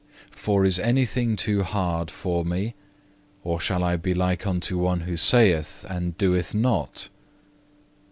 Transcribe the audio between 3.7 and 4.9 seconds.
I be like unto